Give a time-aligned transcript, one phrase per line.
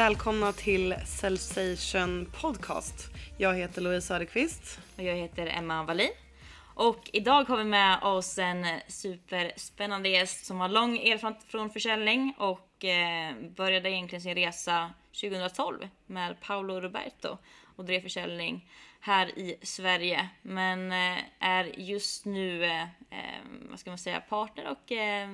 [0.00, 3.10] Välkomna till Sensation Podcast.
[3.38, 4.80] Jag heter Louise Söderqvist.
[4.96, 6.10] Och jag heter Emma Wallin.
[6.74, 12.34] Och idag har vi med oss en superspännande gäst som har lång erfarenhet från försäljning
[12.38, 17.38] och eh, började egentligen sin resa 2012 med Paolo Roberto
[17.76, 20.28] och drev försäljning här i Sverige.
[20.42, 25.28] Men eh, är just nu, eh, eh vad ska man säga, partner och eh,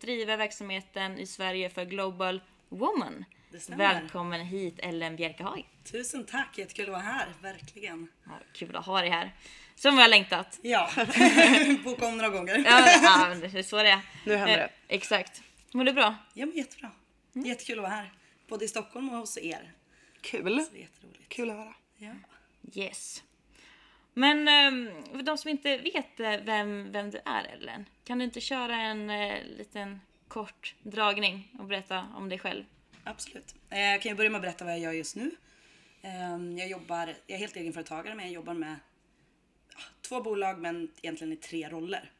[0.00, 3.24] driver verksamheten i Sverige för Global Woman.
[3.68, 5.68] Välkommen hit Ellen Bjerkehag.
[5.84, 8.08] Tusen tack, jättekul att vara här, verkligen.
[8.24, 9.34] Ja, kul att ha dig här.
[9.74, 10.58] Som vi har längtat.
[10.62, 10.90] Ja,
[11.84, 12.58] boka om några gånger.
[12.66, 14.00] Ja, ja men det är så det är.
[14.26, 14.94] Nu händer Eh, det.
[14.94, 15.42] Exakt.
[15.72, 16.14] Mår du bra?
[16.34, 16.90] Ja, men jättebra.
[17.32, 18.12] Jättekul att vara här,
[18.48, 19.72] både i Stockholm och hos er.
[20.20, 20.64] Kul.
[20.64, 21.28] Så det är jätteroligt.
[21.28, 21.74] Kul att höra.
[21.96, 22.12] Ja.
[22.74, 23.22] Yes.
[24.14, 28.24] Men ehm, för de som inte vet eh, vem, vem du är Ellen, kan du
[28.24, 32.64] inte köra en eh, liten kort dragning och berätta om dig själv?
[33.08, 33.54] Absolut.
[33.70, 35.30] Eh, jag kan ju börja med att berätta vad jag gör just nu.
[36.02, 38.76] Ehm, jag jobbar, jag är helt egenföretagare men jag jobbar med
[40.00, 42.10] två bolag men egentligen i tre roller.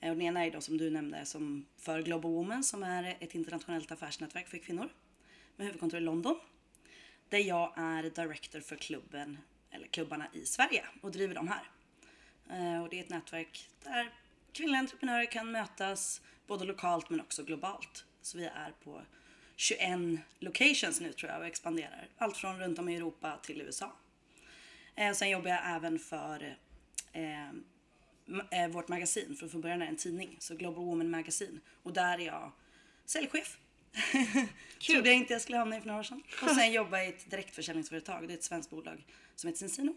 [0.00, 3.16] Eh, och den ena är då som du nämnde som för Global Women som är
[3.20, 4.88] ett internationellt affärsnätverk för kvinnor
[5.56, 6.40] med huvudkontor i London.
[7.28, 9.38] Där jag är director för klubben,
[9.70, 11.70] eller klubbarna i Sverige och driver dem här.
[12.50, 14.10] Eh, och det är ett nätverk där
[14.52, 18.04] kvinnliga entreprenörer kan mötas både lokalt men också globalt.
[18.22, 19.02] Så vi är på
[19.56, 22.08] 21 locations nu tror jag och expanderar.
[22.18, 23.92] Allt från runt om i Europa till USA.
[24.94, 26.56] Eh, Sen jobbar jag även för
[27.12, 27.50] eh,
[28.50, 31.60] eh, vårt magasin, för från början är det en tidning, så Global Woman Magazine.
[31.82, 32.52] Och där är jag
[33.04, 33.58] säljchef.
[34.86, 36.22] Trodde jag inte jag skulle hamna i för några år sedan.
[36.42, 39.96] Och sen jobbar jag i ett direktförsäljningsföretag, det är ett svenskt bolag som heter Sensino.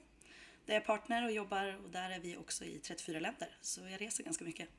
[0.66, 3.58] Där jag är partner och jobbar och där är vi också i 34 länder.
[3.62, 4.70] Så jag reser ganska mycket.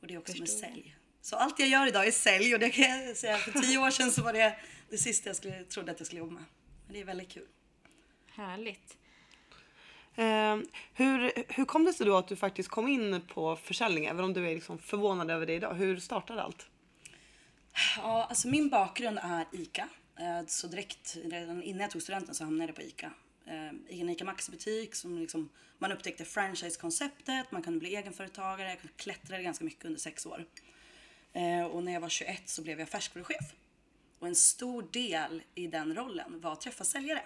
[0.00, 0.96] Och det är också med sälj.
[1.20, 3.90] Så allt jag gör idag är sälj och det kan jag säga för tio år
[3.90, 4.56] sedan så var det
[4.90, 6.44] det sista jag skulle, trodde att jag skulle jobba med.
[6.86, 7.46] Men det är väldigt kul.
[8.26, 8.96] Härligt.
[10.14, 10.56] Eh,
[10.94, 14.04] hur, hur kom det sig då att du faktiskt kom in på försäljning?
[14.06, 15.74] Även om du är liksom förvånad över det idag.
[15.74, 16.66] Hur startade allt?
[17.96, 19.88] Ja, alltså min bakgrund är ICA.
[20.18, 23.10] Eh, Så direkt redan innan jag tog studenten så hamnade jag på ICA.
[23.46, 29.42] Eh, en ICA Maxi-butik som liksom, man upptäckte franchise-konceptet, man kunde bli egenföretagare, jag klättrade
[29.42, 30.44] ganska mycket under sex år.
[31.32, 33.54] Eh, Och när jag var 21 så blev jag färskvaruchef.
[34.18, 37.22] Och en stor del i den rollen var att träffa säljare.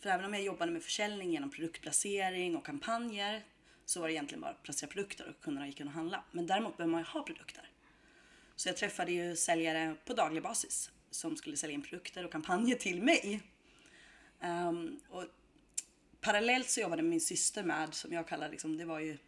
[0.00, 3.42] För även om jag jobbade med försäljning genom produktplacering och kampanjer
[3.84, 6.24] så var det egentligen bara att placera produkter och kunderna gick in och handla.
[6.32, 7.70] Men däremot behöver man ju ha produkter.
[8.56, 12.76] Så jag träffade ju säljare på daglig basis som skulle sälja in produkter och kampanjer
[12.76, 13.40] till mig.
[14.40, 15.24] Ehm, och
[16.20, 19.18] parallellt så jobbade min syster med, som jag kallar liksom, det var ju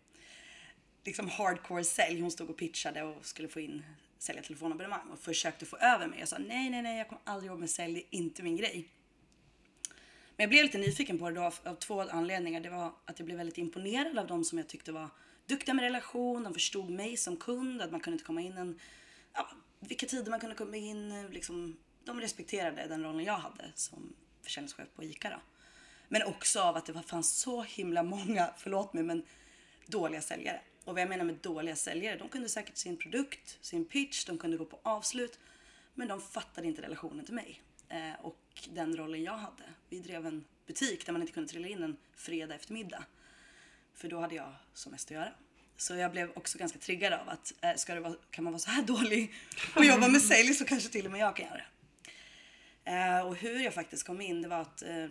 [1.04, 2.20] liksom hardcore sälj.
[2.20, 3.84] Hon stod och pitchade och skulle få in
[4.18, 6.18] sälja telefonabonnemang och försökte få över mig.
[6.18, 8.56] Jag sa nej, nej, nej, jag kommer aldrig jobba med sälj, det är inte min
[8.56, 8.88] grej.
[10.36, 12.60] Men jag blev lite nyfiken på det då av, två anledningar.
[12.60, 15.08] Det var att jag blev väldigt imponerad av de som jag tyckte var
[15.46, 18.80] duktiga med relation, de förstod mig som kund, att man kunde inte komma in en,
[19.32, 19.50] ja,
[19.80, 24.12] vilka tider man kunde komma in, liksom, de respekterade den rollen jag hade som
[24.42, 25.40] försäljningschef på ICA då.
[26.08, 29.22] Men också av att det fanns så himla många, förlåt mig, men
[29.90, 30.60] dåliga säljare.
[30.84, 34.38] Och vad jag menar med dåliga säljare, de kunde säkert sin produkt, sin pitch, de
[34.38, 35.38] kunde gå på avslut.
[35.94, 37.62] Men de fattade inte relationen till mig.
[37.88, 39.64] Eh, och den rollen jag hade.
[39.88, 43.04] Vi drev en butik där man inte kunde trilla in en fredag eftermiddag.
[43.94, 45.32] För då hade jag som mest att göra.
[45.76, 48.60] Så jag blev också ganska triggad av att eh, ska det vara, kan man vara
[48.60, 49.34] så här dålig
[49.76, 51.66] och jobba med sälj så kanske till och med jag kan göra det.
[52.90, 55.06] Eh, och hur jag faktiskt kom in, det var att eh,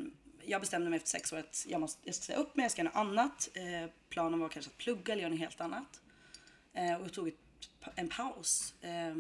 [0.50, 2.72] jag bestämde mig efter sex år att jag måste jag ska säga upp mig, jag
[2.72, 3.50] ska göra något annat.
[3.54, 6.02] Eh, planen var kanske att plugga eller göra något helt annat.
[6.74, 7.36] Eh, och jag tog ett,
[7.96, 9.16] en paus eh,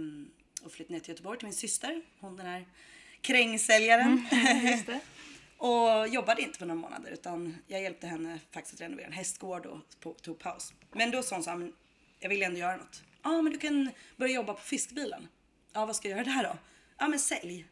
[0.65, 2.65] och flyttade ner till Göteborg till min syster, hon den här
[3.21, 4.27] krängsäljaren.
[4.63, 4.99] Just det.
[5.57, 9.65] Och jobbade inte på några månader utan jag hjälpte henne faktiskt att renovera en hästgård
[9.65, 10.73] och på, tog paus.
[10.91, 11.71] Men då sa hon så här,
[12.19, 13.03] jag vill ändå göra något.
[13.23, 15.27] Ja ah, men du kan börja jobba på fiskbilen.
[15.73, 16.57] Ja vad ska jag göra där då?
[16.97, 17.65] Ja men sälj.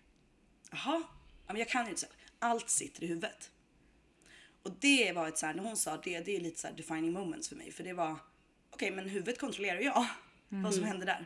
[0.72, 1.04] Jaha,
[1.48, 2.16] ja, men jag kan ju inte sälja.
[2.40, 3.52] Allt sitter i huvudet.
[4.64, 7.12] Och det var ett så här, när hon sa det, det är lite så defining
[7.12, 7.72] moments för mig.
[7.72, 8.20] För det var,
[8.70, 10.06] okej men huvudet kontrollerar jag
[10.50, 11.26] vad som händer där.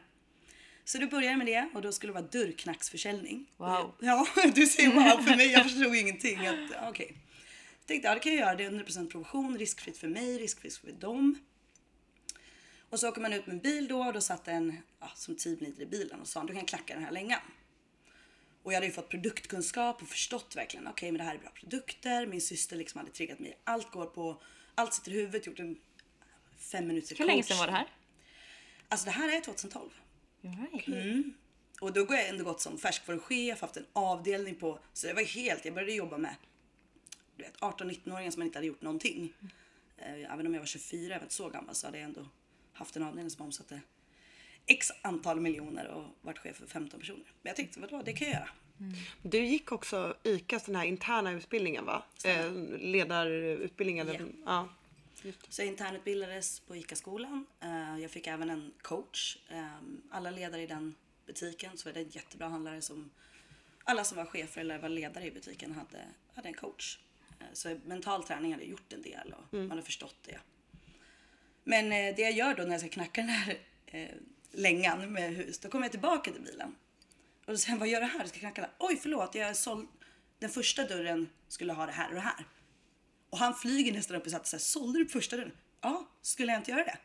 [0.83, 3.45] Så då började med det och då skulle det vara dörrknacksförsäljning.
[3.57, 3.95] Wow.
[3.99, 5.51] Ja, du ser wow för mig.
[5.51, 6.39] Jag förstod ingenting.
[6.89, 7.17] Okej.
[7.85, 8.55] Tänkte ja, det kan jag göra.
[8.55, 11.39] Det är 100% provision, riskfritt för mig, riskfritt för dem.
[12.89, 15.35] Och så åker man ut med en bil då och då satt en ja, som
[15.35, 17.39] teamleader i bilen och sa du kan klacka den här längan.
[18.63, 21.49] Och jag hade ju fått produktkunskap och förstått verkligen okej men det här är bra
[21.49, 22.25] produkter.
[22.25, 23.57] Min syster liksom hade triggat mig.
[23.63, 24.41] Allt går på,
[24.75, 25.47] allt sitter i huvudet.
[25.47, 25.79] Gjort en
[26.57, 27.87] fem minuter Hur länge sedan var det här?
[28.89, 29.89] Alltså det här är 2012.
[30.41, 30.87] Right.
[30.87, 31.33] Mm.
[31.81, 35.23] Och då har jag ändå gått som färskvaruchef, haft en avdelning på, så det var
[35.23, 36.35] helt, jag började jobba med
[37.35, 39.33] du vet, 18-19-åringar som inte hade gjort någonting.
[39.97, 42.27] Eh, Även om jag var 24, jag var inte så gammal, så hade jag ändå
[42.73, 43.81] haft en avdelning som omsatte
[44.65, 47.23] x antal miljoner och varit chef för 15 personer.
[47.41, 48.49] Men jag tänkte, vadå, det kan jag göra.
[49.21, 52.03] Du gick också ICAs den här interna utbildningen va?
[52.25, 54.07] Eh, ledarutbildningen.
[54.09, 54.25] eller- Ja.
[54.45, 54.69] Ja.
[55.49, 57.45] Så jag internutbildades på ICA-skolan.
[57.61, 59.37] Eh, Jag fick även en coach.
[59.49, 59.67] Eh,
[60.11, 63.09] Alla ledare i den butiken så är det en jättebra handlare som
[63.83, 66.05] alla som var chefer eller var ledare i butiken hade,
[66.35, 66.99] hade en coach.
[67.39, 70.39] Eh, Så mental träning hade gjort en del och man hade förstått det.
[71.63, 73.57] Men eh, det jag gör då när jag ska knacka den här
[74.51, 76.75] längan med hus, då kommer jag tillbaka till bilen.
[77.45, 78.19] Och sen vad gör jag här?
[78.19, 78.61] Jag ska knacka.
[78.61, 78.71] där.
[78.79, 79.87] Oj förlåt, jag såld...
[80.39, 82.45] den första dörren skulle ha det här och det här.
[83.29, 85.51] Och han flyger nästan upp och säger sålde du första dörren?
[85.81, 86.97] Ja, skulle jag inte göra det?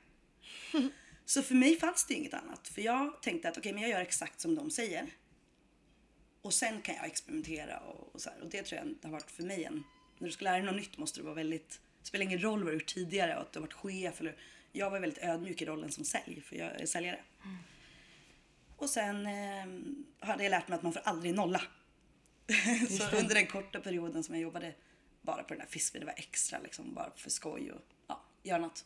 [1.25, 2.69] Så för mig fanns det inget annat.
[2.69, 5.07] För jag tänkte att okej, men jag gör exakt som de säger.
[6.43, 8.41] Och sen kan jag experimentera och, och så här.
[8.41, 9.85] Och det tror jag har varit för mig en...
[10.19, 11.81] När du ska lära dig något nytt måste du vara väldigt...
[12.01, 14.37] Det spelar ingen roll vad du gjort tidigare och att du har varit chef eller...
[14.73, 17.21] Jag var väldigt ödmjuk i rollen som sälj, för jag är säljare.
[18.77, 19.67] Och sen eh,
[20.29, 21.63] hade jag lärt mig att man får aldrig nolla.
[22.91, 24.75] så under den korta perioden som jag jobbade
[25.23, 28.59] bara på den här fisken, det var extra liksom, bara för skoj och ja, göra
[28.59, 28.85] något.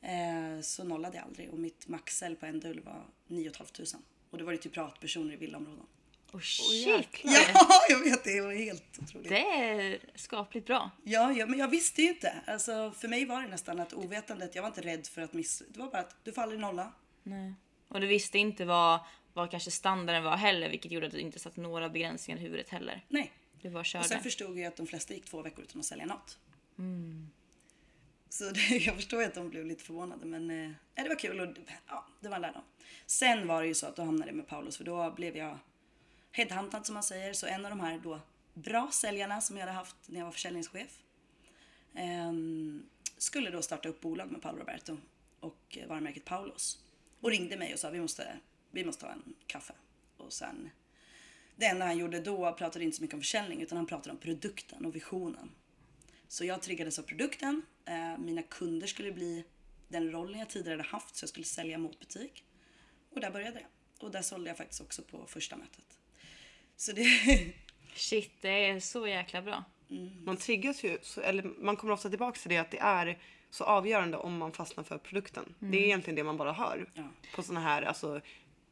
[0.00, 3.98] Eh, så nollade jag aldrig och mitt maxsälj på en dull var 9 500.
[4.30, 5.86] Och då var det till pratpersoner i villaområden.
[6.32, 7.08] Oh shit!
[7.22, 7.40] Ja,
[7.88, 8.40] jag vet det.
[8.40, 9.28] var helt otroligt.
[9.28, 10.90] Det är skapligt bra.
[11.04, 12.32] Ja, ja, men jag visste ju inte.
[12.46, 15.64] Alltså, för mig var det nästan att ovetandet, jag var inte rädd för att missa.
[15.68, 16.92] Det var bara att du får aldrig nolla.
[17.24, 17.54] Nej.
[17.88, 19.00] Och du visste inte vad,
[19.32, 22.68] vad kanske standarden var heller, vilket gjorde att du inte satte några begränsningar i huvudet
[22.68, 23.04] heller.
[23.08, 23.32] Nej.
[23.62, 24.04] Du bara Och körde.
[24.04, 26.38] sen förstod jag att de flesta gick två veckor utan att sälja något.
[28.28, 31.40] Så det, jag förstår ju att de blev lite förvånade men eh, det var kul
[31.40, 31.56] och
[31.86, 32.62] ja, det var en lärdom.
[33.06, 35.58] Sen var det ju så att då hamnade jag med Paulus för då blev jag
[36.32, 37.32] headhuntad som man säger.
[37.32, 38.20] Så en av de här då
[38.54, 40.98] bra säljarna som jag hade haft när jag var försäljningschef
[41.94, 42.86] ehm,
[43.18, 44.96] skulle då starta upp bolag med Paolo Roberto
[45.40, 46.83] och eh, varumärket Paulos.
[47.24, 48.38] Och ringde mig och sa vi måste,
[48.70, 49.74] vi måste ha en kaffe.
[50.16, 50.70] Och sen
[51.56, 54.16] det enda han gjorde då pratade inte så mycket om försäljning utan han pratade om
[54.16, 55.50] produkten och visionen.
[56.28, 57.62] Så jag triggades av produkten.
[57.84, 59.44] Eh, mina kunder skulle bli
[59.88, 62.44] den rollen jag tidigare hade haft så jag skulle sälja mot butik.
[63.10, 63.68] Och där började jag.
[64.06, 65.98] Och där sålde jag faktiskt också på första mötet.
[66.76, 67.04] Så det...
[67.94, 69.64] Shit, det är så jäkla bra.
[70.24, 73.18] Man triggas ju, eller man kommer ofta tillbaka till det att det är
[73.54, 75.54] så avgörande om man fastnar för produkten.
[75.58, 77.02] Det är egentligen det man bara hör Ja.
[77.34, 78.20] på såna här alltså,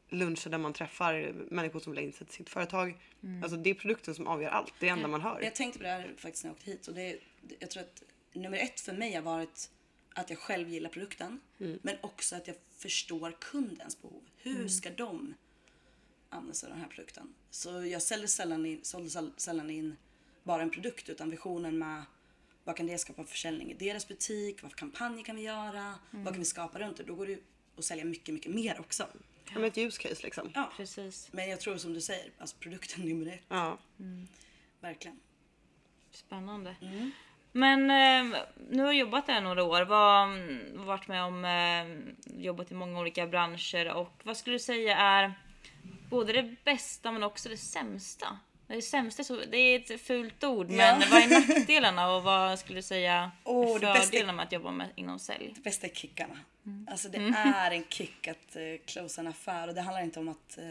[0.09, 2.97] luncher där man träffar människor som vill ha insett sitt företag.
[3.43, 4.73] Alltså det är produkten som avgör allt.
[4.79, 5.41] Det är det enda man hör.
[5.41, 6.87] Jag tänkte på det här faktiskt när jag åkte hit.
[6.87, 7.19] Och det,
[7.59, 8.03] jag tror att
[8.33, 9.71] nummer ett för mig har varit
[10.13, 11.39] att jag själv gillar produkten.
[11.57, 14.21] Men också att jag förstår kundens behov.
[14.37, 15.33] Hur ska de
[16.29, 17.33] använda sig av den här produkten?
[17.49, 19.95] Så jag sålde sällan in, sålde säll- sällan in
[20.43, 22.03] bara en produkt utan visionen med
[22.63, 24.61] vad kan det skapa för försäljning i deras butik?
[24.61, 25.95] Vad för kampanjer kan vi göra?
[26.11, 27.03] Vad kan vi skapa runt det?
[27.03, 27.37] Då går det
[27.77, 29.07] att sälja mycket, mycket mer också.
[29.53, 29.59] Ja.
[29.59, 30.51] Med ett use case liksom.
[30.55, 30.71] Ja.
[30.77, 31.29] Precis.
[31.31, 33.43] Men jag tror som du säger, alltså produkten är nummer ett.
[33.47, 33.77] Ja.
[34.79, 35.19] Verkligen.
[36.11, 36.75] Spännande.
[36.81, 37.11] Mm.
[37.51, 38.39] Men eh,
[38.69, 39.81] nu har du jobbat där några år.
[39.81, 44.59] Vad, mm, varit med om, eh, jobbat i många olika branscher och vad skulle du
[44.59, 45.33] säga är
[46.09, 48.39] både det bästa men också det sämsta?
[48.75, 51.07] Det sämsta, är så, det är ett fult ord, men Ja.
[51.11, 55.19] vad är nackdelarna och vad skulle du säga bästa- fördelarna med att jobba med, inom
[55.19, 55.51] sälj?
[55.55, 56.39] Det bästa är kickarna.
[56.65, 56.87] Mm.
[56.91, 60.29] Alltså det är en kick att uh, close en affär och det handlar inte om
[60.29, 60.63] att eh,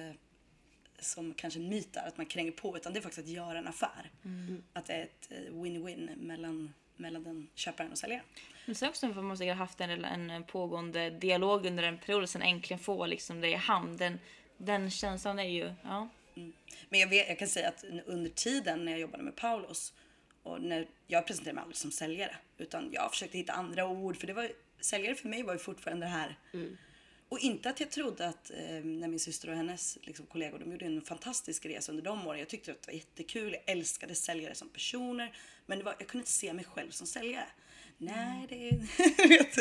[0.98, 3.58] som kanske en myt är, att man kränger på utan det är faktiskt att göra
[3.58, 4.10] en affär.
[4.24, 4.62] Mm.
[4.72, 8.24] Att det är ett eh, win-win mellan, mellan den köparen och säljaren.
[8.66, 12.22] Men sen också för man måste ha haft en, en pågående dialog under en period
[12.22, 13.96] och sen äntligen få liksom det i hamn.
[13.96, 14.20] Den,
[14.56, 16.08] den känslan är ju, ja.
[16.88, 19.92] Men jag, vet, jag kan säga att under tiden när jag jobbade med Paulos
[20.42, 24.26] och när jag presenterade mig aldrig som säljare utan jag försökte hitta andra ord för
[24.26, 26.38] det var säljare för mig var ju fortfarande det här.
[27.28, 30.72] Och inte att jag trodde att eh, när min syster och hennes liksom, kollegor de
[30.72, 32.38] gjorde en fantastisk resa under de åren.
[32.38, 33.52] Jag tyckte att det var jättekul.
[33.52, 35.36] Jag älskade säljare som personer.
[35.66, 37.46] Men var, jag kunde inte se mig själv som säljare.
[37.98, 39.28] Nej, det är...
[39.28, 39.56] vet,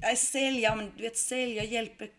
[0.00, 2.10] Jag är säljare, ja, men du vet sälj, jag hjälper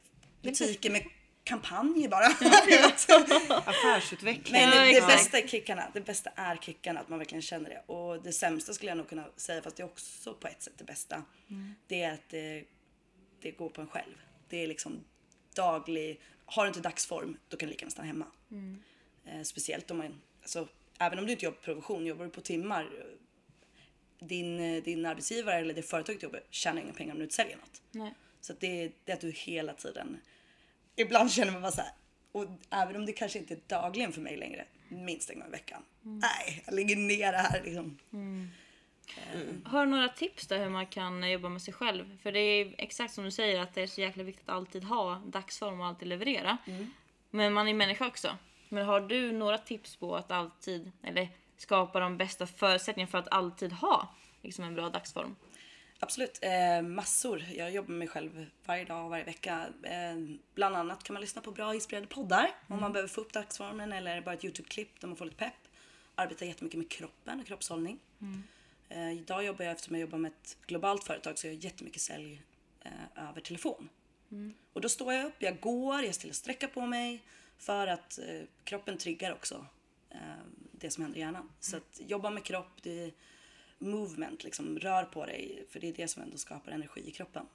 [0.42, 1.04] butiker med
[1.50, 2.26] kampanjer bara.
[3.66, 4.62] Affärsutveckling.
[4.62, 5.92] Men det, det bästa är kickarna.
[5.94, 7.84] Det bästa är kickarna, att man verkligen känner det.
[7.94, 10.74] Och det sämsta skulle jag nog kunna säga, fast det är också på ett sätt
[10.78, 11.24] det bästa.
[11.88, 12.64] Det är att det,
[13.42, 14.16] det går på en själv.
[14.50, 15.04] Det är liksom
[15.56, 18.26] daglig, har du inte dagsform, då kan du lika gärna stanna hemma.
[19.26, 20.68] Eh, speciellt om man, alltså,
[21.00, 22.90] även om du inte jobbar på provision, jobbar du på timmar,
[24.20, 27.36] din, eh, din arbetsgivare eller det företaget du jobbar tjänar inga pengar om du inte
[27.36, 27.82] säljer något.
[27.92, 28.14] Nej.
[28.42, 30.18] Så att det, är- det är att du hela tiden,
[31.00, 31.92] ibland känner man bara så här,
[32.32, 35.52] och även om det kanske inte är dagligen för mig längre, minst en gång i
[35.52, 35.82] veckan.
[36.02, 37.98] Nej, jag ligger ner här liksom.
[39.66, 42.18] Har du några tips där hur man kan jobba med sig själv?
[42.24, 44.84] För det är exakt som du säger att det är så jäkla viktigt att alltid
[44.84, 46.58] ha dagsform och alltid leverera.
[47.30, 48.38] Men man är människa också.
[48.70, 51.28] Men har du några tips på att alltid, eller
[51.58, 55.36] skapa de bästa förutsättningarna för att alltid ha liksom en bra dagsform?
[56.00, 57.44] Absolut, eh, massor.
[57.56, 59.68] Jag jobbar med mig själv varje dag och varje vecka.
[59.84, 60.16] Eh,
[60.54, 63.94] bland annat kan man lyssna på bra inspirerade poddar om man behöver få upp dagsformen
[63.94, 65.54] eller bara ett Youtube-klipp där man får lite pepp.
[66.16, 68.00] Arbetar jättemycket med kroppen och kroppshållning.
[68.90, 72.02] Eh, idag jobbar jag, eftersom jag jobbar med ett globalt företag, så jag gör jättemycket
[72.02, 72.42] sälj
[72.82, 73.90] eh, över telefon.
[74.74, 77.22] Och då står jag upp, jag går, jag ställer sträcka på mig
[77.58, 79.66] för att eh, kroppen triggar också
[80.10, 80.20] eh,
[80.72, 81.50] det som händer i hjärnan.
[81.60, 83.12] Så att jobba med kropp, det
[83.80, 87.46] movement, liksom rör på dig, för det är det som ändå skapar energi i kroppen.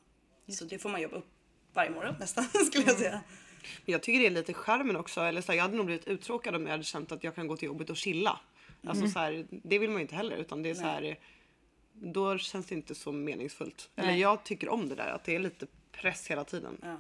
[0.49, 1.29] Så det får man jobba upp
[1.73, 3.21] varje morgon nästan, skulle jag säga.
[3.85, 5.21] Men jag tycker det är lite charmen också.
[5.21, 7.47] Eller så här, jag hade nog blivit uttråkad om jag hade känt att jag kan
[7.47, 8.41] gå till jobbet och chilla.
[8.87, 11.19] Alltså så här, det vill man ju inte heller utan det är så här.
[11.93, 13.91] Då känns det inte så meningsfullt.
[13.97, 14.21] Eller Nej.
[14.21, 16.79] jag tycker om det där att det är lite press hela tiden.
[16.83, 16.97] Ja.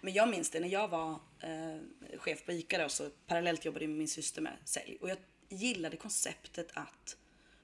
[0.00, 3.86] Men jag minns det när jag var eh, chef på ICA då, så parallellt jobbade
[3.86, 4.98] min syster med sälj.
[5.00, 5.18] Och jag
[5.48, 7.16] gillade konceptet att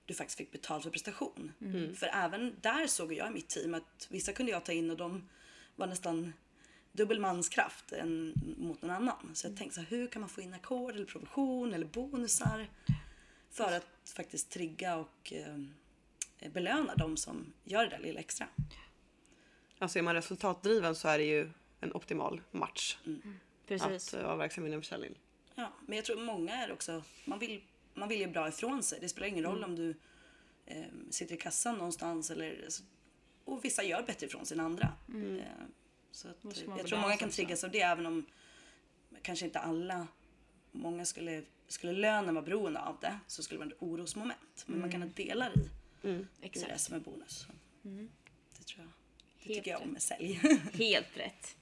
[0.07, 1.53] du faktiskt fick betalt för prestation.
[1.97, 4.97] För även där såg jag i mitt team att vissa kunde jag ta in och
[4.97, 5.29] de
[5.77, 6.33] var nästan
[6.93, 7.93] dubbel manskraft
[8.57, 9.31] mot någon annan.
[9.35, 12.69] Så jag tänkte så här, hur kan man få in ackord eller provision eller bonusar
[13.51, 18.47] för att faktiskt trigga och eh, belöna de som gör det där lilla extra.
[19.79, 22.99] Alltså är man resultatdriven så är det ju en optimal match.
[23.67, 24.15] Precis.
[24.15, 25.19] Att vara verksam inom försäljning.
[25.55, 27.63] Ja, men jag tror många är också, man vill,
[27.95, 28.99] man vill ju bra ifrån sig.
[29.01, 29.95] Det spelar ingen roll om du
[30.67, 32.83] eh, sitter i kassan någonstans eller alltså,
[33.45, 34.93] och vissa gör bättre ifrån sig än andra.
[35.09, 35.45] Eh,
[36.11, 36.37] så att,
[36.79, 38.27] jag tror många kan sig triggas av det även om
[39.23, 40.07] kanske inte alla,
[40.73, 44.65] många skulle, skulle lönen vara beroende av det så skulle det vara ett orosmoment.
[44.67, 45.61] Men man kan ha delar i,
[46.09, 46.81] i det Exakt.
[46.81, 47.39] som är bonus.
[47.39, 47.53] Så,
[48.59, 48.87] Det tror jag.
[49.39, 50.33] Det Helt tycker jag om med sälj.
[50.73, 51.57] Helt rätt.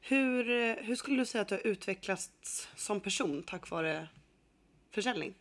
[0.00, 4.08] Hur, eh, hur skulle du säga att du har utvecklats som person tack vare
[4.92, 5.34] försäljning?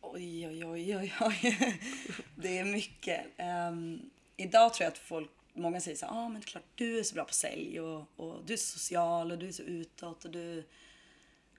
[0.00, 1.58] Oj, oj, oj, oj, oj.
[2.34, 3.26] Det är mycket.
[3.36, 6.64] Ehm, idag tror jag att folk, många säger så här, ah, men det är klart
[6.74, 9.52] du är så bra på sälj och, och du är så social och du är
[9.52, 10.64] så utåt och du...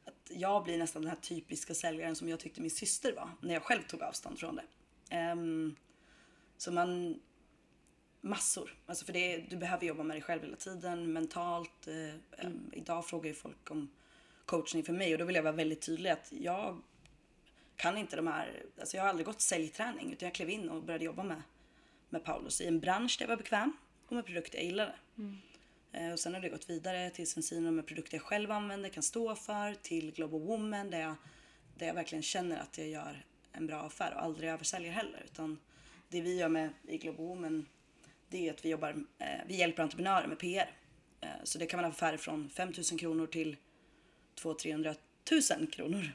[0.05, 3.53] Att jag blir nästan den här typiska säljaren som jag tyckte min syster var när
[3.53, 4.65] jag själv tog avstånd från det.
[5.09, 5.75] Ehm,
[6.57, 7.19] så man...
[8.23, 8.77] Massor.
[8.85, 11.87] Alltså för det, du behöver jobba med dig själv hela tiden, mentalt.
[11.87, 13.89] Eh, ehm, idag frågar ju folk om
[14.51, 16.81] coachning för mig och då vill jag vara väldigt tydlig att jag
[17.75, 20.84] kan inte de här, alltså jag har aldrig gått säljträning utan jag klev in och
[20.84, 21.41] började jobba med,
[22.10, 23.74] med Paulus i en bransch där jag var bekväm
[24.08, 24.96] och med produkter jag gillade.
[25.91, 29.03] Eh, och sen har det gått vidare till Sensino med produkter jag själv använder, kan
[29.03, 31.15] stå för, till Global Woman där jag,
[31.77, 35.22] där jag verkligen känner att jag gör en bra affär och aldrig översäljer heller.
[35.25, 35.60] Utan
[36.10, 37.65] det vi gör med i Global Woman
[38.29, 40.72] det är att vi jobbar, eh, vi hjälper entreprenörer med PR.
[41.22, 43.58] Eh, så det kan vara affärer från 5 000 kronor till
[44.41, 46.12] 200 300 000 kronor.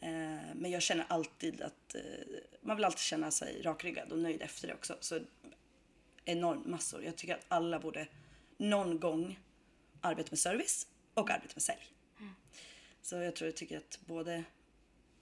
[0.00, 2.02] Eh, men jag känner alltid att eh,
[2.60, 4.96] man vill alltid känna sig rakryggad och nöjd efter det också.
[5.00, 5.20] Så
[6.24, 7.04] enormt massor.
[7.04, 8.06] Jag tycker att alla borde
[8.56, 9.40] någon gång
[10.00, 11.92] arbeta med service och arbeta med sälj.
[13.02, 14.44] Så jag tror jag tycker att både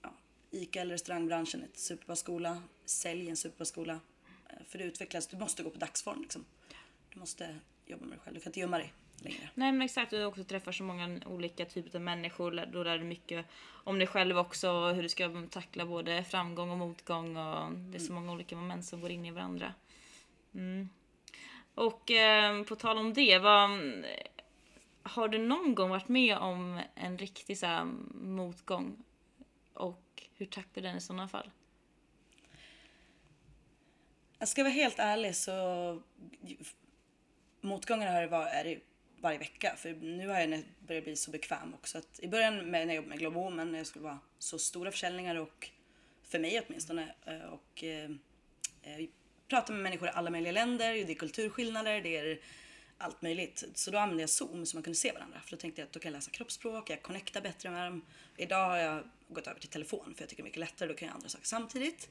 [0.01, 0.13] ja,
[0.51, 2.63] ICA eller restaurangbranschen är ett superbra skola.
[2.85, 3.99] Sälj är en superbra skola.
[4.49, 6.45] Eh, För det utvecklas, du måste gå på dagsform liksom.
[7.13, 8.93] Du måste jobba med dig själv, du kan inte gömma dig
[9.23, 9.49] längre.
[9.53, 12.65] Nej men exakt, du också träffar så många olika typer av människor.
[12.73, 13.45] Då lär du mycket
[13.83, 14.71] om dig själv också.
[14.71, 17.37] och Hur du ska tackla både framgång och motgång.
[17.37, 19.73] Och det är så många olika moment som går in i varandra.
[20.53, 20.89] Mm.
[21.75, 23.69] Och eh, på tal om det, vad,
[25.03, 29.03] har du någon gång varit med om en riktig så här, motgång?
[29.73, 31.49] Och hur tacklar du den i sådana fall?
[34.39, 35.53] Jag ska vara helt ärlig så
[37.61, 38.79] motgångar har det var, är det
[39.21, 39.75] varje vecka.
[39.77, 41.97] För nu har jag börjat bli så bekväm också.
[41.97, 44.59] Att I början med, när jag jobbade med Global Woman, när det skulle vara så
[44.59, 45.69] stora försäljningar och
[46.23, 47.15] för mig åtminstone.
[47.25, 48.09] Eh, och eh,
[48.81, 49.05] eh,
[49.47, 52.39] pratar med människor i alla möjliga länder, det är kulturskillnader, det är
[52.97, 53.63] allt möjligt.
[53.73, 55.41] Så då använde jag Zoom så man kunde se varandra.
[55.43, 58.05] För då tänkte jag att då kan jag läsa kroppsspråk, jag connectar bättre med dem.
[58.37, 60.95] Idag har jag gått över till telefon för jag tycker det är mycket lättare, då
[60.95, 62.09] kan jag göra andra saker samtidigt.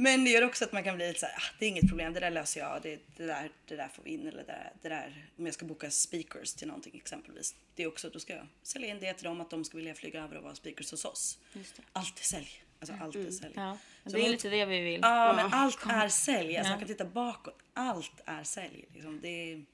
[0.00, 2.12] Men det gör också att man kan bli lite såhär, ah, det är inget problem,
[2.12, 4.72] det där löser jag, det, det, där, det där får vi in eller det där,
[4.82, 7.54] det där, om jag ska boka speakers till någonting exempelvis.
[7.74, 9.94] Det är också, då ska jag sälja in det till dem att de ska vilja
[9.94, 11.38] flyga över och vara speakers hos oss.
[11.52, 11.82] Just det.
[11.92, 12.48] Allt är sälj.
[12.80, 13.52] Alltså allt är sälj.
[13.56, 15.00] Ja, Så det är lite det vi vill.
[15.02, 16.56] Ja, men allt är sälj.
[16.56, 16.76] Alltså Ja.
[16.76, 17.58] man kan titta bakåt.
[17.74, 18.84] Allt är sälj.
[18.94, 19.20] Liksom.
[19.20, 19.64] Det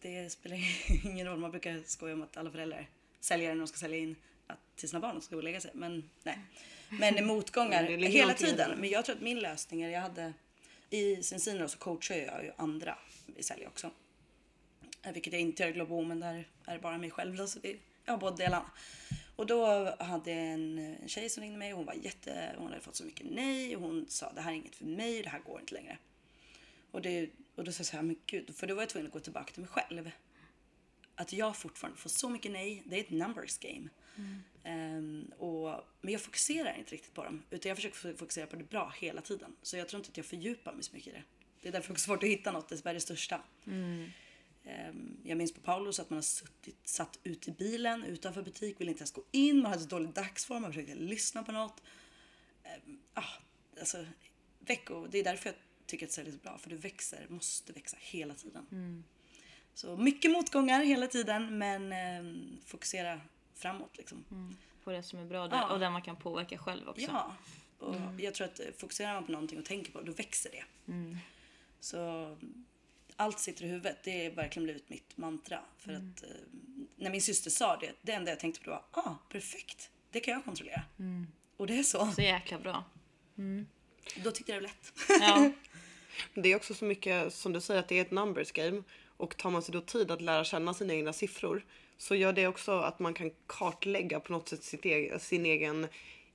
[0.00, 0.58] det spelar
[1.06, 1.38] ingen roll.
[1.38, 2.88] Man brukar skoja om att alla föräldrar
[3.20, 4.16] säljer när de ska sälja in
[4.52, 5.70] att till sina barn ska gå och lägga sig.
[5.74, 6.38] Men nej.
[6.90, 8.70] Men motgångar hela tiden.
[8.78, 10.32] Men jag tror att min lösning är, jag hade
[10.90, 12.98] i Sensino så coachar jag ju andra
[13.36, 13.90] i sälj också.
[15.12, 17.36] Vilket jag inte gör i Globo, men där är det bara mig själv.
[17.36, 18.70] då, Så det, jag har båda delarna.
[19.36, 19.66] Och då
[19.98, 22.96] hade jag en en tjej som ringde mig och hon var jätte, hon hade fått
[22.96, 25.60] så mycket nej och hon sa det här är inget för mig, det här går
[25.60, 25.98] inte längre.
[26.90, 29.06] Och, det, och då sa jag så här, men gud, för då var jag tvungen
[29.06, 30.10] att gå tillbaka till mig själv.
[31.14, 33.88] Att jag fortfarande får så mycket nej, det är ett numbers game.
[34.64, 38.64] Ehm, och, men jag fokuserar inte riktigt på dem, utan jag försöker fokusera på det
[38.64, 39.56] bra hela tiden.
[39.62, 41.22] Så jag tror inte att jag fördjupar mig så mycket i det.
[41.62, 43.42] Det är därför också svårt att hitta något, det är det största.
[44.64, 48.80] Ehm, Jag minns på Paulus att man har suttit, satt ute i bilen utanför butik,
[48.80, 51.82] ville inte ens gå in, man hade så dålig dagsform, man försökte lyssna på något.
[52.64, 53.24] Ehm, ah,
[53.80, 54.06] alltså,
[54.58, 57.72] veckor, det är därför jag tycker att sälj är så bra, för det växer, måste
[57.72, 58.66] växa hela tiden.
[59.74, 63.20] Så mycket motgångar hela tiden, men ehm, fokusera
[63.54, 64.24] framåt liksom.
[64.84, 65.72] På det som är bra där, Ja.
[65.72, 67.02] och där man kan påverka själv också.
[67.02, 67.34] Ja,
[67.78, 70.50] och jag tror att eh, fokuserar man på någonting och tänker på det, då växer
[70.50, 70.64] det.
[71.80, 72.36] Så
[73.16, 75.60] allt sitter i huvudet, det är verkligen blivit mitt mantra.
[75.78, 76.28] För att eh,
[76.96, 80.34] när min syster sa det, det enda jag tänkte på var, ah, perfekt, det kan
[80.34, 80.82] jag kontrollera.
[81.56, 82.06] Och det är så.
[82.12, 82.84] Så jäkla bra.
[84.24, 85.20] Då tyckte jag det var lätt.
[85.20, 85.52] Ja.
[86.34, 88.82] Det är också så mycket som du säger att det är ett numbers game
[89.22, 91.64] och tar man sig då tid att lära känna sina egna siffror
[91.96, 95.88] så gör det också att man kan kartlägga på något sätt sitt egen, sin egen,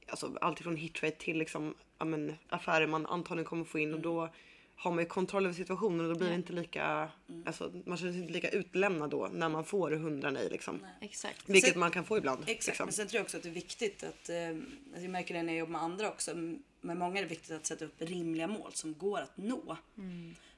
[0.08, 4.00] alltså allt ifrån hitrate till liksom, ja, men, affärer man antagligen kommer få in och
[4.00, 4.30] då
[4.76, 7.10] har man ju kontroll över situationen och då blir det inte lika,
[7.45, 10.86] alltså man känner sig inte lika utlämnad då när man får 100 nej liksom.
[11.02, 11.50] Exakt.
[11.50, 12.41] Vilket Sen- man kan få ibland.
[12.41, 12.86] Exakt, liksom.
[12.86, 15.43] men sen tror jag också att det är viktigt att, eh, alltså jag märker det
[15.43, 16.36] när jag jobbar med andra också,
[16.82, 19.78] med många är det viktigt att sätta upp rimliga mål som går att nå.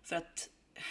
[0.04, 0.82] För att eh,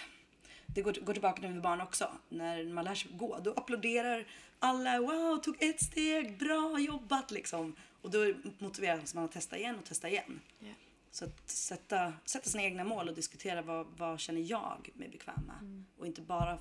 [0.74, 2.08] det går, går tillbaka till när vi barn också.
[2.28, 4.26] När man lär sig gå, då applåderar
[4.58, 5.00] alla.
[5.00, 7.76] Wow, tog ett steg, bra jobbat liksom.
[8.02, 10.40] Och då motiveras man att testa igen och testa igen.
[10.58, 10.72] Ja.
[11.10, 15.42] Så att sätta, sätta sina egna mål och diskutera vad, vad känner jag mig bekväm
[15.46, 15.84] med.
[15.98, 16.58] Och inte bara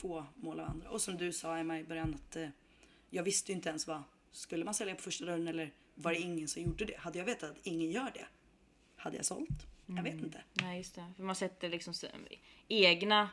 [0.00, 0.90] få mål av andra.
[0.90, 2.48] Och som du sa Emma i början att eh,
[3.10, 6.18] jag visste ju inte ens vad, skulle man sälja på första dörren eller var det
[6.18, 6.98] ingen som gjorde det?
[6.98, 8.26] Hade jag vetat att ingen gör det,
[8.96, 9.71] hade jag sålt?
[9.96, 10.42] Jag vet inte.
[10.52, 11.94] Nej just det, för man sätter liksom
[12.68, 13.30] egna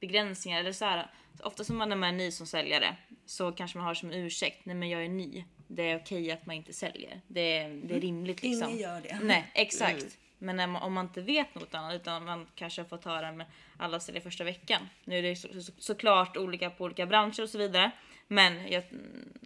[0.00, 0.60] begränsningar.
[0.60, 1.10] Eller så här,
[1.42, 2.96] ofta som man när man är ny som säljare
[3.26, 5.44] så kanske man har som ursäkt, nej men jag är ny.
[5.66, 7.20] Det är okej att man inte säljer.
[7.26, 8.68] Det är, det är rimligt liksom.
[8.68, 9.18] Ingen gör det.
[9.22, 10.18] Nej exakt.
[10.38, 13.32] Men när man, om man inte vet något annat utan man kanske har fått höra
[13.32, 13.46] med
[13.76, 14.88] alla säljer första veckan.
[15.04, 17.90] Nu är det så, så, såklart olika på olika branscher och så vidare.
[18.28, 18.84] Men jag,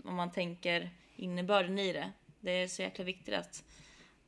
[0.05, 2.13] om man tänker innebörden i det.
[2.41, 3.65] Det är så jäkla viktigt att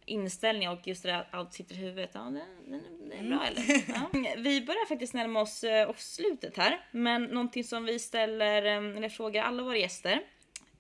[0.07, 2.11] inställning och just det där att allt sitter i huvudet.
[2.15, 3.63] Ja, det, det, det är bra eller?
[3.89, 4.11] Ja.
[4.37, 6.87] Vi börjar faktiskt närma oss eh, oss slutet här.
[6.91, 10.23] Men någonting som vi ställer, eh, eller frågar alla våra gäster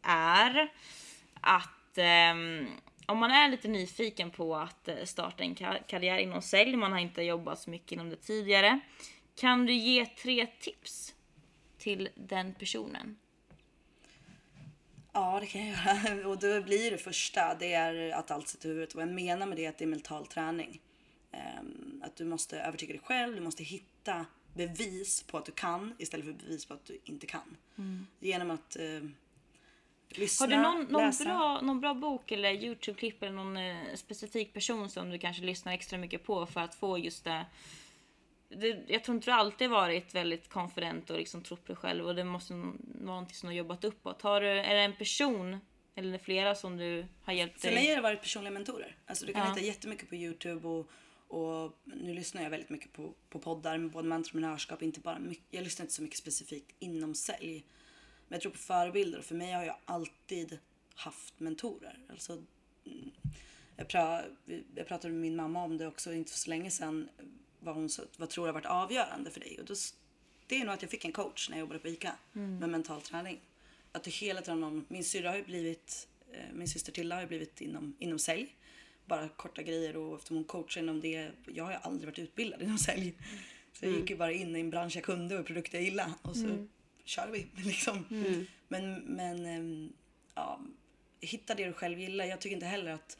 [0.02, 0.72] är
[1.40, 2.66] att ehm,
[3.06, 6.92] om man är lite nyfiken på att eh, starta en ka- karriär inom sälj, man
[6.92, 8.80] har inte jobbat så mycket inom det tidigare.
[9.40, 11.14] Kan du ge tre tips
[11.78, 13.16] till den personen?
[15.14, 16.28] Ja, det kan jag göra.
[16.28, 18.94] Och då blir det första, det är att allt sitter i huvudet.
[18.94, 20.80] Och vad jag menar med det är att det är mental träning.
[21.32, 25.94] Ehm, att du måste övertyga dig själv, du måste hitta bevis på att du kan
[25.98, 27.56] istället för bevis på att du inte kan.
[28.20, 29.08] Genom att eh,
[30.08, 31.24] lyssna, Har du någon, någon, läsa.
[31.24, 35.72] bra, någon bra bok eller Youtube-klipp eller någon eh, specifik person som du kanske lyssnar
[35.72, 37.46] extra mycket på för att få just det?
[38.48, 42.06] Det jag tror inte du alltid varit väldigt konfident och liksom trott på dig själv
[42.06, 44.22] och det måste vara någonting som du har jobbat uppåt.
[44.22, 45.58] Har du, är det en person
[45.94, 47.76] eller flera som du har hjälpt För dig?
[47.76, 48.96] mig har det varit personliga mentorer.
[49.06, 49.54] Alltså du kan Ja.
[49.54, 50.90] hitta jättemycket på Youtube och,
[51.28, 55.18] och nu lyssnar jag väldigt mycket på, på poddar med både med entreprenörskap, inte bara
[55.18, 57.64] mycket, jag lyssnar inte så mycket specifikt inom sälj.
[58.28, 60.58] Men jag tror på förebilder och för mig har jag alltid
[60.94, 61.98] haft mentorer.
[62.10, 63.10] Alltså, mm,
[63.76, 64.22] jag, pra,
[64.74, 67.08] jag pratade med min mamma om det också inte för så länge sedan.
[67.64, 69.56] Vad hon vad tror jag har varit avgörande för dig?
[69.60, 69.74] Och då,
[70.46, 73.02] det är nog att jag fick en coach när jag jobbade på ICA med mental
[73.02, 73.40] träning.
[73.92, 77.22] Att du hela tiden någon, min syrra har ju blivit, eh, min syster Tilda har
[77.22, 78.56] ju blivit inom, inom sälj.
[79.06, 82.62] Bara korta grejer och eftersom hon coachar inom det, jag har ju aldrig varit utbildad
[82.62, 83.14] inom sälj.
[83.72, 86.12] Så jag gick ju bara in i en bransch jag kunde och produkter jag gillade
[86.22, 86.66] och så
[87.04, 88.04] kör vi liksom.
[88.68, 89.92] Men, men ehm,
[90.34, 90.60] ja,
[91.20, 92.24] hitta det du själv gillar.
[92.24, 93.18] Jag tycker inte heller att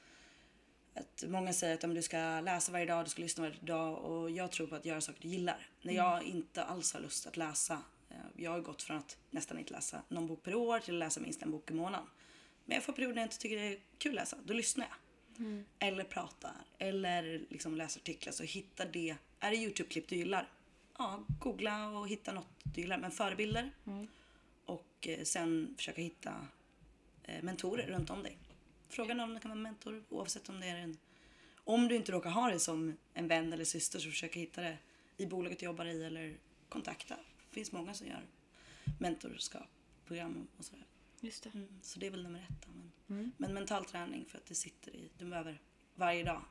[0.95, 3.99] att många säger att om du ska läsa varje dag, du ska lyssna varje dag
[4.05, 5.67] och jag tror på att göra saker du gillar.
[5.83, 7.83] När jag inte alls har lust att läsa.
[8.11, 10.99] eh, Jag har gått från att nästan inte läsa någon bok per år till att
[10.99, 12.07] läsa minst en bok i månaden.
[12.65, 14.87] Men jag får perioder när jag inte tycker det är kul att läsa, då lyssnar
[14.87, 14.97] jag.
[15.79, 18.33] Eller pratar, eller liksom läser artiklar.
[18.33, 19.17] Så hitta det.
[19.41, 20.49] Är det Youtube-klipp du gillar?
[20.99, 22.99] ja, googla och hitta något du gillar.
[22.99, 23.71] Men förebilder.
[24.65, 26.47] Och eh, sen försöka hitta
[27.23, 28.39] eh, mentorer runt om dig.
[28.95, 30.99] Fråga någon om du kan vara mentor oavsett om det är en...
[31.65, 34.79] Om du inte råkar ha det som en vän eller syster så försök hitta det
[35.17, 36.37] i bolaget du jobbar i eller
[36.69, 37.17] kontakta.
[37.17, 38.23] Det finns många som gör
[39.01, 39.69] mentorskap,
[40.07, 40.87] program och sådär.
[41.21, 41.51] Just det.
[41.55, 42.69] Mm, så det är väl nummer ett.
[43.07, 45.61] Men, men mental träning för att det sitter i, du behöver
[45.95, 46.43] varje dag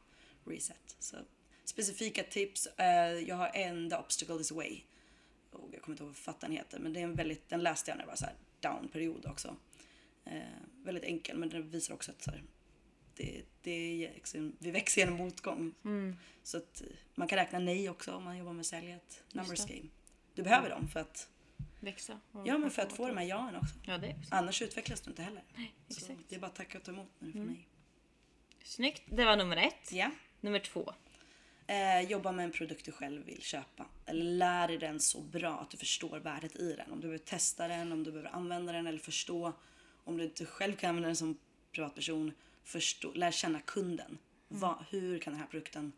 [0.46, 0.96] reset.
[1.00, 1.18] Så
[1.64, 4.82] specifika tips, eh, jag har en The Obstacle is Away.
[5.52, 7.92] Och jag kommer inte ihåg vad författaren heter men det är en väldigt, den läste
[7.92, 8.26] jag när det var så
[8.60, 9.58] down-period också.
[10.26, 10.42] Eh,
[10.84, 12.44] väldigt enkel men den visar också att så här,
[13.16, 15.74] det, det är, vi växer genom motgång.
[16.44, 19.66] Så att eh, man kan räkna nej också om man jobbar med sälj, ett numbers
[19.66, 19.90] game.
[20.34, 21.30] Du behöver dem för att,
[21.80, 22.20] Växa.
[22.46, 23.76] ja men för att få de här jaen också.
[23.86, 24.16] Ja, det.
[24.30, 25.44] Annars utvecklas du inte heller.
[25.88, 26.30] Så exakt.
[26.30, 27.68] det är bara att tacka och ta emot när du får nej.
[28.64, 29.04] Snyggt.
[29.06, 29.92] Det var nummer ett.
[29.92, 30.12] Ja.
[30.42, 30.94] Nummer två.
[31.68, 33.86] Eh, jobba med en produkt du själv vill köpa.
[34.06, 36.92] Eller lär dig den så bra att du förstår värdet i den.
[36.92, 39.54] Om du behöver testa den, om du behöver använda den eller förstå.
[40.04, 41.38] Om du inte själv kan använda den som
[41.72, 42.32] privatperson.
[42.64, 44.18] Förstå, lär känna kunden.
[44.48, 45.92] Vad, hur kan den här produkten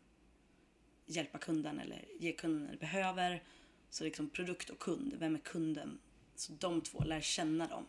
[1.06, 3.44] hjälpa kunden eller ge kunden det behöver.
[3.90, 6.00] Så liksom produkt och kund, vem är kunden?
[6.36, 7.86] Så de två, lär känna dem.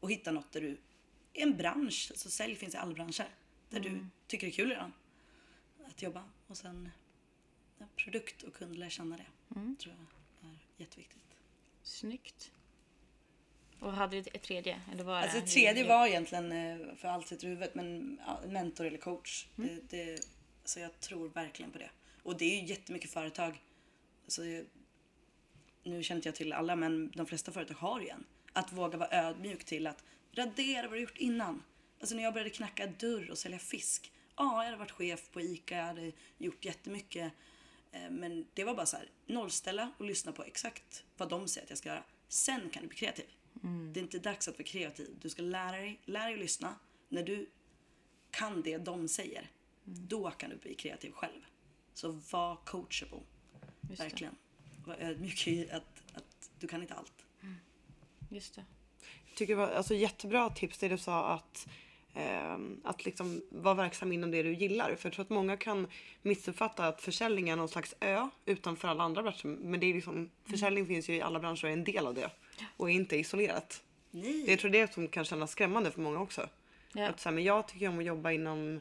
[0.00, 0.76] Och hitta något där du,
[1.32, 3.28] i en bransch, så sälj finns i alla branscher.
[3.70, 4.92] Där du tycker det är kul redan
[5.86, 6.24] att jobba.
[6.46, 6.90] Och sen
[7.96, 9.26] produkt och kund, lär känna det.
[9.76, 11.36] tror jag är jätteviktigt.
[11.82, 12.52] Snyggt.
[13.80, 14.80] Och hade du ett tredje?
[14.92, 15.46] Eller var Alltså det?
[15.46, 19.46] tredje var egentligen eh, för allt sitter i huvudet, men mentor eller coach.
[19.56, 20.20] Det, det,
[20.64, 21.90] så jag tror verkligen på det.
[22.22, 23.62] Och det är ju jättemycket företag.
[24.26, 24.64] Så det,
[25.82, 28.24] nu känner inte jag till alla, men de flesta företag har ju en.
[28.52, 31.62] Att våga vara ödmjuk till att radera vad du gjort innan.
[32.00, 34.12] Alltså när jag började knacka dörr och sälja fisk.
[34.36, 37.32] Ja, jag hade varit chef på ICA, jag hade gjort jättemycket.
[37.92, 41.64] Eh, Men det var bara så här, nollställa och lyssna på exakt vad de säger
[41.64, 42.04] att jag ska göra.
[42.28, 43.24] Sen kan du bli kreativ.
[43.62, 45.16] Det är inte dags att vara kreativ.
[45.20, 46.74] Du ska lära dig, lära dig att lyssna.
[47.08, 47.46] När du
[48.30, 49.50] kan det de säger,
[49.84, 51.40] då kan du bli kreativ själv.
[51.94, 53.20] Så var coachable.
[53.80, 54.04] Just det.
[54.04, 54.34] Verkligen.
[54.86, 57.26] Var ödmjuk i att, att du kan inte allt.
[58.28, 58.64] Just det.
[59.26, 61.68] Jag tycker det var alltså, jättebra tips det du sa att,
[62.14, 64.94] ehm, att liksom vara verksam inom det du gillar.
[64.94, 65.86] För jag tror att många kan
[66.22, 69.46] missuppfatta att försäljning är någon slags ö utanför alla andra branscher.
[69.46, 72.14] Men det är liksom, försäljning finns ju i alla branscher och är en del av
[72.14, 72.30] det.
[72.76, 73.82] Och är inte isolerat.
[74.10, 74.42] Nej.
[74.44, 76.48] Det jag tror det är det som kan kännas skrämmande för många också.
[76.92, 77.08] Ja.
[77.08, 78.80] Att så här, men jag tycker om att jobba inom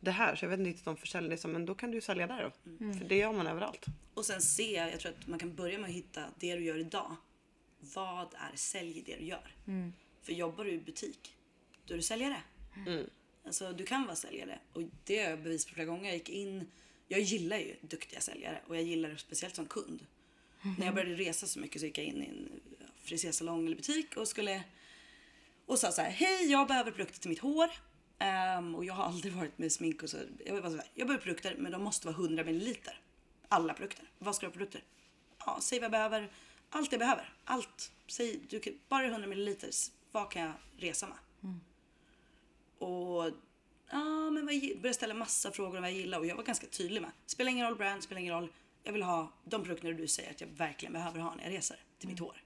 [0.00, 1.30] det här så jag vet inte riktigt om försäljning.
[1.30, 2.50] liksom, Men då kan du sälja där då.
[2.98, 3.86] För det gör man överallt.
[4.14, 6.78] Och sen se, jag tror att man kan börja med att hitta det du gör
[6.78, 7.16] idag.
[7.80, 9.54] Vad är sälj det du gör?
[10.22, 11.36] För jobbar du i butik,
[11.86, 12.42] då är du säljare.
[13.46, 16.04] Alltså du kan vara säljare och det har jag bevis på flera gånger.
[16.04, 16.70] Jag gick in,
[17.08, 20.06] jag gillar ju duktiga säljare och jag gillar det speciellt som kund.
[20.78, 22.60] När jag började resa så mycket så gick jag in i en
[23.08, 24.64] frisersalong eller butik och skulle
[25.66, 27.70] och sa så här, hej jag behöver produkter till mitt hår.
[28.18, 30.16] Ehm, och jag har aldrig varit med smink och så.
[30.46, 32.76] Jag var bara så här, jag behöver produkter men de måste vara 100 ml.
[33.48, 34.10] Alla produkter.
[34.18, 34.84] Vad ska du ha produkter?
[35.46, 36.30] Ja, säg vad jag behöver.
[36.70, 37.32] Allt jag behöver.
[37.44, 37.92] Allt.
[38.06, 39.56] Säg, du kan, bara 100 ml.
[40.12, 41.18] Vad kan jag resa med?
[42.78, 43.30] Och
[43.90, 46.66] ja, men vad, började ställa massa frågor om vad jag gillar och jag var ganska
[46.66, 47.10] tydlig med.
[47.26, 48.52] Spelar ingen roll brand, spelar ingen roll.
[48.82, 51.76] Jag vill ha de produkter du säger att jag verkligen behöver ha när jag reser
[51.98, 52.42] till mitt hår.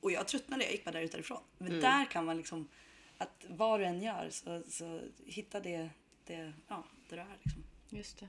[0.00, 1.42] Och jag tröttnade, jag gick bara där ut därifrån.
[1.58, 2.68] Men där kan man liksom,
[3.18, 5.90] att vad du än gör så, så hitta det,
[6.24, 7.64] det, ja, det du är liksom.
[7.88, 8.28] Just det.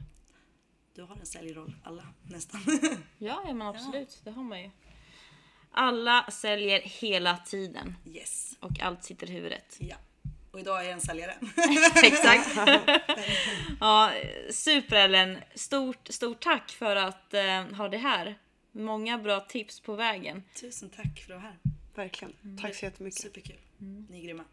[0.94, 2.62] Du har en säljroll, alla nästan.
[3.18, 4.22] Ja, ja men absolut.
[4.24, 4.70] Det har man ju.
[5.72, 9.78] Alla säljer hela tiden yes, och allt sitter i huvudet.
[9.80, 9.96] ja.
[10.52, 11.36] Och idag är jag en säljare.
[12.04, 12.50] Exakt.
[13.80, 14.12] ja,
[14.52, 15.38] super Ellen.
[15.56, 18.36] Stort, stort tack för att eh, ha det här.
[18.72, 20.44] Många bra tips på vägen.
[20.62, 21.58] Tusen tack för att vara här.
[21.96, 22.58] Verkligen.
[22.62, 23.22] Tack så jättemycket.
[23.22, 23.58] Superkul.
[24.10, 24.44] Ni är grymma.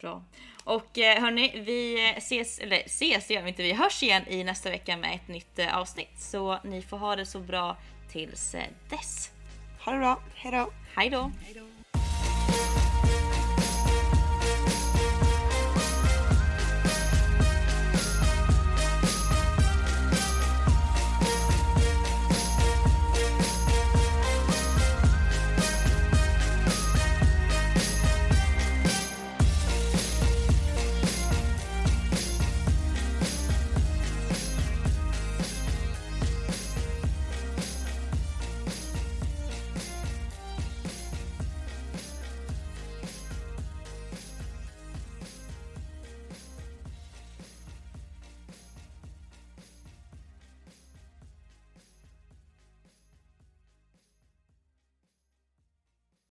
[0.00, 0.24] Bra.
[0.64, 4.70] Och eh, hörni, vi ses, eller ses gör vi inte, vi hörs igen i nästa
[4.70, 6.20] vecka med ett nytt eh, avsnitt.
[6.20, 7.76] Så ni får ha det så bra
[8.10, 9.30] tills eh, dess.
[9.84, 10.22] Ha det bra.
[10.34, 10.72] Hej då.
[10.94, 11.32] Hej då!
[11.44, 11.81] Hej då.